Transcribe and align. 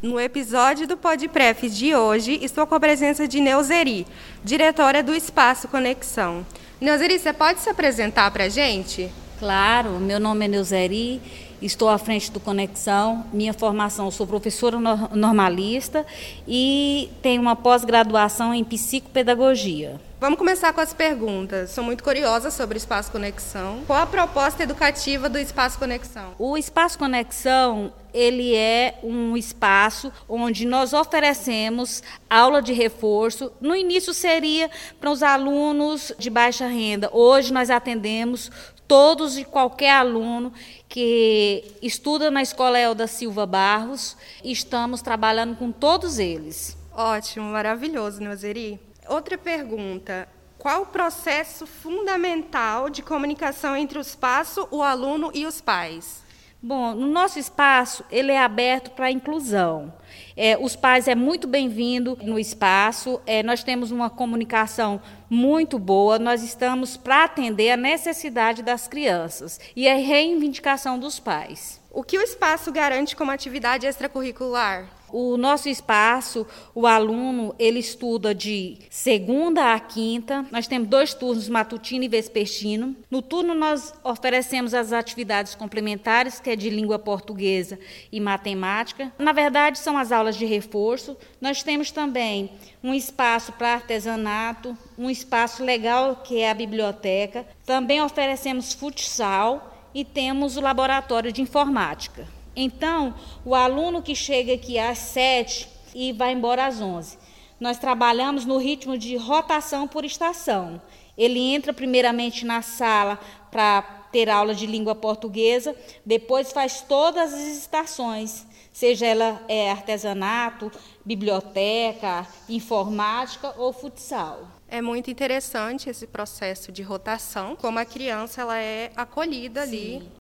No 0.00 0.20
episódio 0.20 0.86
do 0.86 0.96
Podpref 0.96 1.68
de 1.68 1.92
hoje, 1.92 2.38
estou 2.40 2.64
com 2.68 2.74
a 2.76 2.78
presença 2.78 3.26
de 3.26 3.40
Neuzeri, 3.40 4.06
diretora 4.44 5.02
do 5.02 5.12
Espaço 5.12 5.66
Conexão. 5.66 6.46
Neuzeri, 6.80 7.18
você 7.18 7.32
pode 7.32 7.58
se 7.58 7.68
apresentar 7.68 8.30
para 8.30 8.44
a 8.44 8.48
gente? 8.48 9.10
Claro, 9.40 9.98
meu 9.98 10.20
nome 10.20 10.44
é 10.44 10.48
Neuzeri, 10.48 11.20
estou 11.60 11.88
à 11.88 11.98
frente 11.98 12.30
do 12.30 12.38
Conexão. 12.38 13.26
Minha 13.32 13.52
formação, 13.52 14.08
sou 14.08 14.24
professora 14.24 14.78
normalista 14.78 16.06
e 16.46 17.10
tenho 17.20 17.42
uma 17.42 17.56
pós-graduação 17.56 18.54
em 18.54 18.62
psicopedagogia. 18.62 20.00
Vamos 20.20 20.36
começar 20.36 20.72
com 20.72 20.80
as 20.80 20.92
perguntas. 20.92 21.70
Sou 21.70 21.84
muito 21.84 22.02
curiosa 22.02 22.50
sobre 22.50 22.76
o 22.76 22.78
Espaço 22.80 23.12
Conexão. 23.12 23.84
Qual 23.86 24.02
a 24.02 24.06
proposta 24.06 24.64
educativa 24.64 25.28
do 25.28 25.38
Espaço 25.38 25.78
Conexão? 25.78 26.34
O 26.40 26.58
Espaço 26.58 26.98
Conexão, 26.98 27.92
ele 28.12 28.52
é 28.52 28.98
um 29.04 29.36
espaço 29.36 30.12
onde 30.28 30.66
nós 30.66 30.92
oferecemos 30.92 32.02
aula 32.28 32.60
de 32.60 32.72
reforço. 32.72 33.52
No 33.60 33.76
início 33.76 34.12
seria 34.12 34.68
para 34.98 35.08
os 35.08 35.22
alunos 35.22 36.12
de 36.18 36.28
baixa 36.28 36.66
renda. 36.66 37.08
Hoje 37.12 37.52
nós 37.52 37.70
atendemos 37.70 38.50
todos 38.88 39.38
e 39.38 39.44
qualquer 39.44 39.92
aluno 39.92 40.52
que 40.88 41.62
estuda 41.80 42.28
na 42.28 42.42
Escola 42.42 42.76
Elda 42.76 43.06
Silva 43.06 43.46
Barros. 43.46 44.16
Estamos 44.42 45.00
trabalhando 45.00 45.54
com 45.54 45.70
todos 45.70 46.18
eles. 46.18 46.76
Ótimo, 46.92 47.52
maravilhoso, 47.52 48.20
Neuzeri. 48.20 48.87
Outra 49.08 49.38
pergunta. 49.38 50.28
Qual 50.58 50.82
o 50.82 50.86
processo 50.86 51.66
fundamental 51.66 52.90
de 52.90 53.00
comunicação 53.00 53.76
entre 53.76 53.96
o 53.96 54.00
espaço, 54.00 54.68
o 54.70 54.82
aluno 54.82 55.30
e 55.32 55.46
os 55.46 55.60
pais? 55.60 56.26
Bom, 56.60 56.92
no 56.92 57.06
nosso 57.06 57.38
espaço, 57.38 58.04
ele 58.10 58.32
é 58.32 58.38
aberto 58.38 58.90
para 58.90 59.06
a 59.06 59.10
inclusão. 59.12 59.94
É, 60.36 60.58
os 60.58 60.74
pais 60.74 61.06
é 61.06 61.14
muito 61.14 61.46
bem-vindo 61.46 62.18
no 62.20 62.36
espaço, 62.36 63.20
é, 63.24 63.44
nós 63.44 63.62
temos 63.62 63.92
uma 63.92 64.10
comunicação 64.10 65.00
muito 65.30 65.78
boa, 65.78 66.18
nós 66.18 66.42
estamos 66.42 66.96
para 66.96 67.24
atender 67.24 67.70
a 67.70 67.76
necessidade 67.76 68.60
das 68.60 68.88
crianças 68.88 69.60
e 69.76 69.88
a 69.88 69.94
reivindicação 69.94 70.98
dos 70.98 71.20
pais. 71.20 71.80
O 71.92 72.02
que 72.02 72.18
o 72.18 72.22
espaço 72.22 72.72
garante 72.72 73.14
como 73.14 73.30
atividade 73.30 73.86
extracurricular? 73.86 74.97
O 75.10 75.36
nosso 75.36 75.68
espaço, 75.68 76.46
o 76.74 76.86
aluno, 76.86 77.54
ele 77.58 77.78
estuda 77.78 78.34
de 78.34 78.78
segunda 78.90 79.72
a 79.72 79.80
quinta. 79.80 80.44
Nós 80.50 80.66
temos 80.66 80.88
dois 80.88 81.14
turnos, 81.14 81.48
matutino 81.48 82.04
e 82.04 82.08
vespertino. 82.08 82.94
No 83.10 83.22
turno 83.22 83.54
nós 83.54 83.94
oferecemos 84.04 84.74
as 84.74 84.92
atividades 84.92 85.54
complementares, 85.54 86.40
que 86.40 86.50
é 86.50 86.56
de 86.56 86.68
língua 86.68 86.98
portuguesa 86.98 87.78
e 88.12 88.20
matemática. 88.20 89.12
Na 89.18 89.32
verdade, 89.32 89.78
são 89.78 89.96
as 89.96 90.12
aulas 90.12 90.36
de 90.36 90.44
reforço. 90.44 91.16
Nós 91.40 91.62
temos 91.62 91.90
também 91.90 92.50
um 92.82 92.92
espaço 92.94 93.52
para 93.52 93.74
artesanato, 93.74 94.76
um 94.98 95.08
espaço 95.08 95.64
legal 95.64 96.16
que 96.16 96.40
é 96.40 96.50
a 96.50 96.54
biblioteca. 96.54 97.46
Também 97.64 98.02
oferecemos 98.02 98.72
futsal 98.72 99.74
e 99.94 100.04
temos 100.04 100.56
o 100.56 100.60
laboratório 100.60 101.32
de 101.32 101.42
informática. 101.42 102.37
Então, 102.60 103.14
o 103.44 103.54
aluno 103.54 104.02
que 104.02 104.16
chega 104.16 104.54
aqui 104.54 104.80
às 104.80 104.98
sete 104.98 105.68
e 105.94 106.12
vai 106.12 106.32
embora 106.32 106.66
às 106.66 106.80
onze. 106.80 107.16
Nós 107.60 107.78
trabalhamos 107.78 108.44
no 108.44 108.58
ritmo 108.58 108.98
de 108.98 109.16
rotação 109.16 109.86
por 109.86 110.04
estação. 110.04 110.82
Ele 111.16 111.38
entra 111.38 111.72
primeiramente 111.72 112.44
na 112.44 112.60
sala 112.60 113.16
para 113.48 113.82
ter 114.10 114.28
aula 114.28 114.56
de 114.56 114.66
língua 114.66 114.96
portuguesa, 114.96 115.76
depois 116.04 116.50
faz 116.50 116.80
todas 116.80 117.32
as 117.32 117.58
estações, 117.58 118.44
seja 118.72 119.06
ela 119.06 119.40
é 119.46 119.70
artesanato, 119.70 120.72
biblioteca, 121.04 122.26
informática 122.48 123.54
ou 123.56 123.72
futsal. 123.72 124.48
É 124.66 124.82
muito 124.82 125.12
interessante 125.12 125.88
esse 125.88 126.08
processo 126.08 126.72
de 126.72 126.82
rotação, 126.82 127.54
como 127.54 127.78
a 127.78 127.84
criança 127.84 128.40
ela 128.40 128.58
é 128.58 128.90
acolhida 128.96 129.64
Sim. 129.64 129.96
ali 129.96 130.17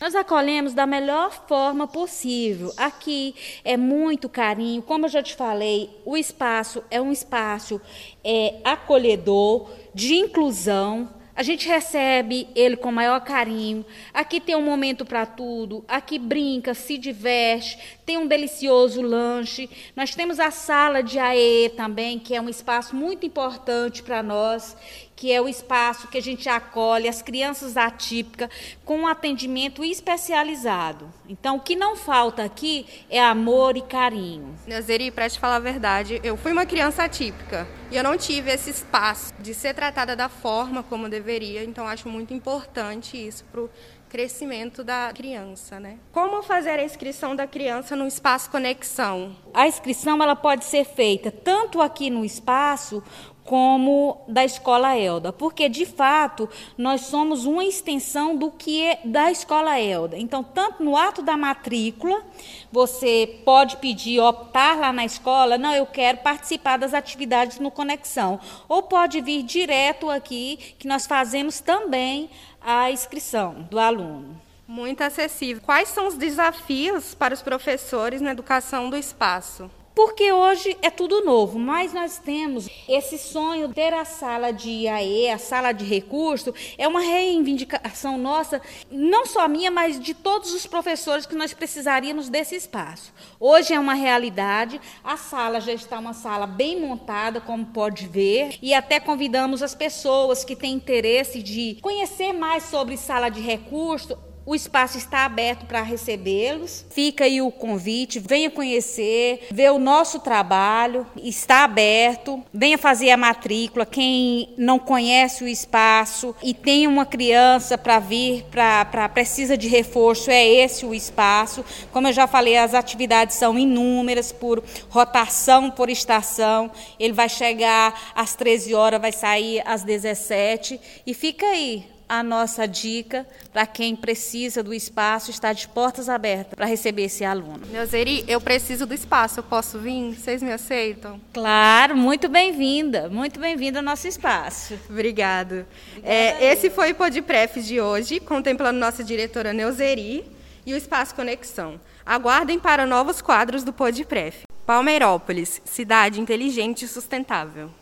nós 0.00 0.14
acolhemos 0.14 0.74
da 0.74 0.86
melhor 0.86 1.46
forma 1.46 1.86
possível. 1.86 2.72
Aqui 2.76 3.34
é 3.64 3.76
muito 3.76 4.28
carinho, 4.28 4.82
como 4.82 5.06
eu 5.06 5.08
já 5.08 5.22
te 5.22 5.34
falei, 5.34 5.90
o 6.04 6.16
espaço 6.16 6.82
é 6.90 7.00
um 7.00 7.10
espaço 7.10 7.80
é, 8.22 8.56
acolhedor, 8.64 9.70
de 9.94 10.14
inclusão. 10.14 11.16
A 11.34 11.42
gente 11.44 11.68
recebe 11.68 12.48
ele 12.56 12.76
com 12.76 12.90
maior 12.90 13.20
carinho. 13.20 13.86
Aqui 14.12 14.40
tem 14.40 14.56
um 14.56 14.62
momento 14.62 15.04
para 15.04 15.24
tudo. 15.24 15.84
Aqui 15.86 16.18
brinca, 16.18 16.74
se 16.74 16.98
diverte, 16.98 17.78
tem 18.04 18.18
um 18.18 18.26
delicioso 18.26 19.00
lanche. 19.00 19.70
Nós 19.94 20.16
temos 20.16 20.40
a 20.40 20.50
sala 20.50 21.00
de 21.00 21.16
AE 21.16 21.68
também, 21.76 22.18
que 22.18 22.34
é 22.34 22.40
um 22.40 22.48
espaço 22.48 22.96
muito 22.96 23.24
importante 23.24 24.02
para 24.02 24.20
nós, 24.20 24.76
que 25.18 25.32
é 25.32 25.42
o 25.42 25.48
espaço 25.48 26.06
que 26.06 26.16
a 26.16 26.22
gente 26.22 26.48
acolhe 26.48 27.08
as 27.08 27.20
crianças 27.20 27.76
atípicas 27.76 28.48
com 28.84 29.00
um 29.00 29.06
atendimento 29.08 29.82
especializado. 29.82 31.10
Então, 31.28 31.56
o 31.56 31.60
que 31.60 31.74
não 31.74 31.96
falta 31.96 32.44
aqui 32.44 32.86
é 33.10 33.20
amor 33.20 33.76
e 33.76 33.82
carinho. 33.82 34.54
Nazeri, 34.64 35.10
para 35.10 35.28
te 35.28 35.36
falar 35.36 35.56
a 35.56 35.58
verdade, 35.58 36.20
eu 36.22 36.36
fui 36.36 36.52
uma 36.52 36.64
criança 36.64 37.02
atípica 37.02 37.66
e 37.90 37.96
eu 37.96 38.04
não 38.04 38.16
tive 38.16 38.52
esse 38.52 38.70
espaço 38.70 39.34
de 39.40 39.54
ser 39.54 39.74
tratada 39.74 40.14
da 40.14 40.28
forma 40.28 40.84
como 40.84 41.08
deveria, 41.08 41.64
então 41.64 41.88
acho 41.88 42.08
muito 42.08 42.32
importante 42.32 43.16
isso 43.16 43.44
para 43.50 43.62
o 43.62 43.70
crescimento 44.08 44.82
da 44.82 45.12
criança, 45.14 45.78
né? 45.78 45.98
Como 46.12 46.42
fazer 46.42 46.78
a 46.78 46.84
inscrição 46.84 47.36
da 47.36 47.46
criança 47.46 47.94
no 47.94 48.06
espaço 48.06 48.50
conexão? 48.50 49.36
A 49.52 49.66
inscrição 49.66 50.22
ela 50.22 50.34
pode 50.34 50.64
ser 50.64 50.84
feita 50.84 51.30
tanto 51.30 51.80
aqui 51.80 52.08
no 52.08 52.24
espaço 52.24 53.02
como 53.48 54.20
da 54.28 54.44
Escola 54.44 54.94
Elda, 54.94 55.32
porque 55.32 55.70
de 55.70 55.86
fato 55.86 56.46
nós 56.76 57.06
somos 57.06 57.46
uma 57.46 57.64
extensão 57.64 58.36
do 58.36 58.50
que 58.50 58.84
é 58.84 59.00
da 59.02 59.30
Escola 59.30 59.80
Elda. 59.80 60.18
Então, 60.18 60.44
tanto 60.44 60.84
no 60.84 60.94
ato 60.94 61.22
da 61.22 61.34
matrícula, 61.34 62.22
você 62.70 63.40
pode 63.46 63.78
pedir 63.78 64.20
optar 64.20 64.78
lá 64.78 64.92
na 64.92 65.02
escola, 65.02 65.56
não, 65.56 65.72
eu 65.72 65.86
quero 65.86 66.18
participar 66.18 66.76
das 66.76 66.92
atividades 66.92 67.58
no 67.58 67.70
Conexão, 67.70 68.38
ou 68.68 68.82
pode 68.82 69.18
vir 69.22 69.42
direto 69.42 70.10
aqui 70.10 70.74
que 70.78 70.86
nós 70.86 71.06
fazemos 71.06 71.58
também 71.58 72.28
a 72.60 72.90
inscrição 72.90 73.66
do 73.70 73.78
aluno. 73.78 74.38
Muito 74.66 75.00
acessível. 75.00 75.62
Quais 75.64 75.88
são 75.88 76.06
os 76.06 76.18
desafios 76.18 77.14
para 77.14 77.32
os 77.32 77.40
professores 77.40 78.20
na 78.20 78.32
educação 78.32 78.90
do 78.90 78.96
espaço? 78.98 79.70
Porque 79.98 80.30
hoje 80.30 80.78
é 80.80 80.90
tudo 80.90 81.24
novo, 81.24 81.58
mas 81.58 81.92
nós 81.92 82.18
temos 82.18 82.68
esse 82.88 83.18
sonho 83.18 83.66
de 83.66 83.74
ter 83.74 83.92
a 83.92 84.04
sala 84.04 84.52
de 84.52 84.70
IAE, 84.70 85.28
a 85.28 85.38
sala 85.38 85.72
de 85.72 85.84
recurso, 85.84 86.54
é 86.78 86.86
uma 86.86 87.00
reivindicação 87.00 88.16
nossa, 88.16 88.62
não 88.88 89.26
só 89.26 89.48
minha, 89.48 89.72
mas 89.72 89.98
de 89.98 90.14
todos 90.14 90.54
os 90.54 90.68
professores 90.68 91.26
que 91.26 91.34
nós 91.34 91.52
precisaríamos 91.52 92.28
desse 92.28 92.54
espaço. 92.54 93.12
Hoje 93.40 93.74
é 93.74 93.80
uma 93.80 93.94
realidade, 93.94 94.80
a 95.02 95.16
sala 95.16 95.60
já 95.60 95.72
está 95.72 95.98
uma 95.98 96.14
sala 96.14 96.46
bem 96.46 96.80
montada, 96.80 97.40
como 97.40 97.66
pode 97.66 98.06
ver, 98.06 98.56
e 98.62 98.72
até 98.72 99.00
convidamos 99.00 99.64
as 99.64 99.74
pessoas 99.74 100.44
que 100.44 100.54
têm 100.54 100.74
interesse 100.74 101.42
de 101.42 101.76
conhecer 101.82 102.32
mais 102.32 102.62
sobre 102.62 102.96
sala 102.96 103.28
de 103.28 103.40
recurso 103.40 104.16
o 104.48 104.54
espaço 104.54 104.96
está 104.96 105.26
aberto 105.26 105.66
para 105.66 105.82
recebê-los. 105.82 106.86
Fica 106.88 107.24
aí 107.24 107.42
o 107.42 107.50
convite, 107.50 108.18
venha 108.18 108.50
conhecer, 108.50 109.46
ver 109.50 109.70
o 109.72 109.78
nosso 109.78 110.20
trabalho, 110.20 111.06
está 111.22 111.64
aberto. 111.64 112.42
Venha 112.52 112.78
fazer 112.78 113.10
a 113.10 113.16
matrícula. 113.18 113.84
Quem 113.84 114.54
não 114.56 114.78
conhece 114.78 115.44
o 115.44 115.48
espaço 115.48 116.34
e 116.42 116.54
tem 116.54 116.86
uma 116.86 117.04
criança 117.04 117.76
para 117.76 117.98
vir, 117.98 118.46
para 118.50 119.10
precisa 119.10 119.54
de 119.54 119.68
reforço, 119.68 120.30
é 120.30 120.46
esse 120.46 120.86
o 120.86 120.94
espaço. 120.94 121.62
Como 121.92 122.08
eu 122.08 122.12
já 122.14 122.26
falei, 122.26 122.56
as 122.56 122.72
atividades 122.72 123.36
são 123.36 123.58
inúmeras 123.58 124.32
por 124.32 124.64
rotação 124.88 125.70
por 125.70 125.90
estação. 125.90 126.70
Ele 126.98 127.12
vai 127.12 127.28
chegar 127.28 128.12
às 128.14 128.34
13 128.34 128.74
horas, 128.74 128.98
vai 128.98 129.12
sair 129.12 129.62
às 129.66 129.82
17 129.82 130.80
e 131.06 131.12
fica 131.12 131.44
aí 131.44 131.97
a 132.08 132.22
nossa 132.22 132.66
dica 132.66 133.26
para 133.52 133.66
quem 133.66 133.94
precisa 133.94 134.62
do 134.62 134.72
espaço 134.72 135.30
está 135.30 135.52
de 135.52 135.68
portas 135.68 136.08
abertas 136.08 136.54
para 136.54 136.66
receber 136.66 137.04
esse 137.04 137.24
aluno. 137.24 137.60
Neuzeri, 137.70 138.24
eu 138.26 138.40
preciso 138.40 138.86
do 138.86 138.94
espaço, 138.94 139.40
eu 139.40 139.44
posso 139.44 139.78
vir? 139.78 140.14
Vocês 140.14 140.42
me 140.42 140.52
aceitam? 140.52 141.20
Claro, 141.32 141.96
muito 141.96 142.28
bem-vinda, 142.28 143.08
muito 143.08 143.38
bem-vinda 143.38 143.80
ao 143.80 143.84
nosso 143.84 144.08
espaço. 144.08 144.78
Obrigado. 144.88 145.66
É, 146.02 146.52
esse 146.52 146.70
foi 146.70 146.92
o 146.92 146.94
Podpref 146.94 147.60
de 147.60 147.80
hoje, 147.80 148.20
contemplando 148.20 148.78
nossa 148.78 149.04
diretora 149.04 149.52
Neuzeri 149.52 150.24
e 150.64 150.72
o 150.72 150.76
Espaço 150.76 151.14
Conexão. 151.14 151.80
Aguardem 152.04 152.58
para 152.58 152.86
novos 152.86 153.20
quadros 153.20 153.62
do 153.62 153.72
Podpref. 153.72 154.42
Palmeirópolis, 154.64 155.62
cidade 155.64 156.20
inteligente 156.20 156.84
e 156.84 156.88
sustentável. 156.88 157.70